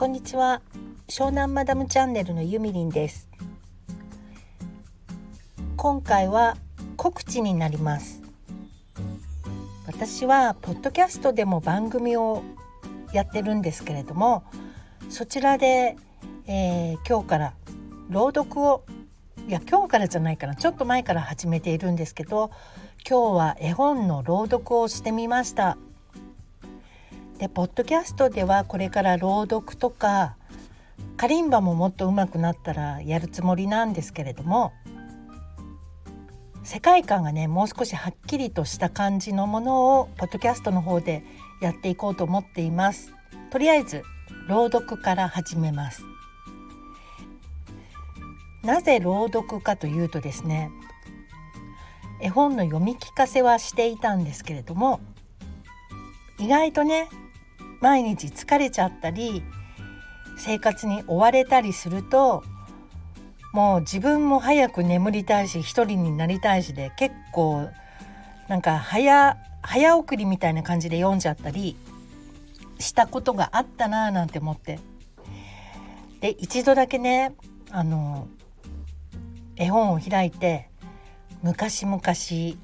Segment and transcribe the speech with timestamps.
[0.00, 0.62] こんにちは。
[1.08, 3.28] 湘南マダムチャンネルのゆみりんです。
[5.76, 6.56] 今回は
[6.96, 8.22] 告知になります。
[9.86, 12.42] 私はポッドキャストでも番組を
[13.12, 14.42] やってるんですけれども
[15.10, 15.98] そちらで、
[16.46, 17.54] えー、今日から
[18.08, 18.82] 朗読を
[19.48, 20.56] いや今日からじゃないかな。
[20.56, 22.50] ちょっと前から始めているんですけど
[23.06, 25.76] 今日は絵本の朗読をしてみました。
[27.40, 30.36] でポッドキャストではこれから朗読とか
[31.16, 34.74] カリンバももっと上手くなったらやるつもりなんですけれども
[36.64, 41.24] 世界観がねもう少しはっきりとした感じのものをポッドキャストの方で
[41.62, 43.14] やっていこうと思っています。
[43.50, 44.02] とりあえず
[44.46, 46.04] 朗読から始めます。
[48.62, 50.70] なぜ朗読かというとですね
[52.20, 55.00] 絵本の読み聞かせはしていたんですけれども
[56.38, 57.08] 意外とね
[57.80, 59.42] 毎日疲れちゃったり
[60.36, 62.42] 生活に追われたりすると
[63.52, 67.68] もう自分も早く眠りたいし一人になりたいしで結構
[68.48, 71.76] なんか早早送りみたいな感じで読んじゃったり
[72.78, 74.78] したことがあったなぁなんて思って。
[76.20, 77.34] で一度だけね
[77.70, 78.28] あの
[79.56, 80.68] 絵本を開いて
[81.42, 82.00] 昔々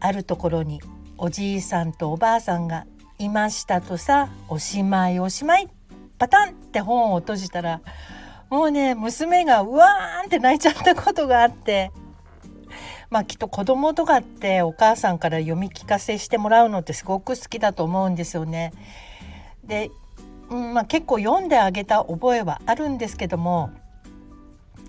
[0.00, 0.80] あるところに
[1.18, 2.86] おじいさんとおばあさんが
[3.18, 5.68] いましたとさおしまいおしまい
[6.18, 7.80] パタンって本を閉じたら
[8.50, 11.92] もうね娘がうわーんって泣いちゃったことがあって
[13.10, 18.72] まあきっと子供とかってお母さんから読み聞かせしてもらうのってすごく好きだと思うんですよね。
[19.64, 19.90] で、
[20.50, 23.70] うんまあ、結構読んであげた覚えはあるんですけども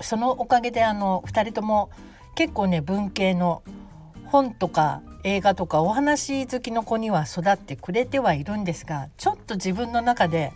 [0.00, 1.90] そのおかげであの2人とも
[2.34, 3.62] 結構ね文系の
[4.26, 10.52] 本とか映画とかお話好きの子には育ってくれてはいるんですがちょっと自分の中で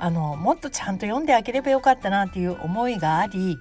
[0.00, 3.58] あのもっとちゃんと読んであげればよかったなっていう思いがあり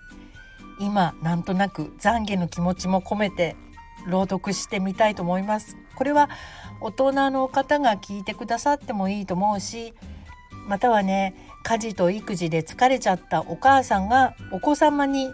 [0.79, 3.55] 今なんとなく懺悔の気持ちも込めて
[4.07, 5.77] 朗読してみたいと思います。
[5.95, 6.29] これは
[6.81, 9.93] 大人の方が聞いてくださってもいいと思うし
[10.67, 15.29] またはね家事と育児で疲れちゃったお母さんがお子様に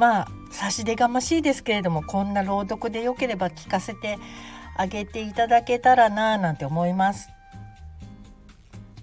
[0.00, 4.16] まあ差し出がましいですけれどもこんな朗読でよければ聞かせて
[4.74, 7.28] あげていただけたらななんて思います。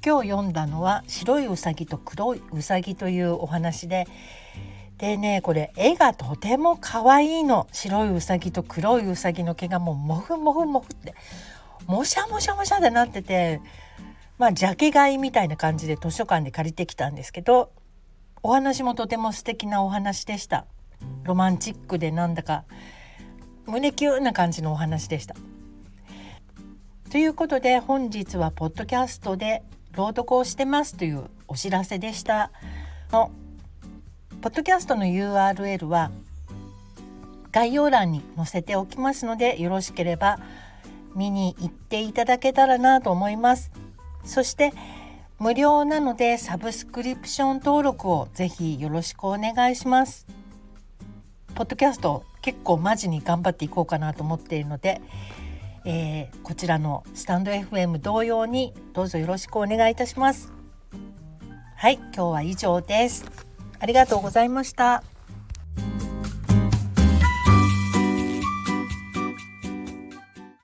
[0.03, 4.07] 今日読んだのは白いうさぎと黒いうさぎというお話で
[4.97, 11.13] でねこれ絵がとても可愛いの白いうさぎと黒いうさぎの毛がもうモフモフモフって
[11.85, 13.61] もしゃもしゃもしゃでなってて
[14.39, 17.71] まあジャケ買いみたいな感じで図書館で借りてきたんですけど
[18.41, 20.65] お話もとても素敵なお話でした。
[21.23, 22.63] ロマンチックでなんだか
[23.65, 25.35] 胸キュンな感じのお話でした。
[27.11, 29.63] ということで本日はポッドキャストで
[29.93, 32.51] 朗読をしてますというお知らせでした。
[33.11, 33.31] の
[34.41, 36.11] ポッドキャストの URL は
[37.51, 40.39] 概要欄に載せておきますのでよろしければ
[41.15, 43.71] 見に行っていただけたらなと思います。
[44.23, 44.73] そして
[45.39, 50.27] 無料なのでサブスクリプション登録をぜひよろしくお願いします。
[51.57, 55.01] ポッドキャスト結構マジに頑張っていこうかなと思っているので、
[55.85, 60.53] えー、こちらのスタンド FM 同様にどうぞよろしくお願いいたします。
[61.75, 63.25] はい、今日は以上です。
[63.79, 65.01] ありがとうございました。